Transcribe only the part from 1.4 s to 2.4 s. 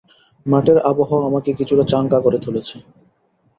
কিছুটা চাঙ্গা করে